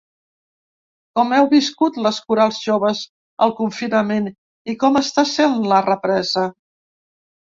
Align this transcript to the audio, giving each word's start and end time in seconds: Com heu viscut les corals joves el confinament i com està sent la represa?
Com 1.17 1.35
heu 1.39 1.49
viscut 1.51 1.99
les 2.07 2.21
corals 2.31 2.61
joves 2.69 3.03
el 3.47 3.55
confinament 3.61 4.33
i 4.75 4.79
com 4.85 4.99
està 5.03 5.27
sent 5.37 5.61
la 5.75 5.83
represa? 5.91 6.49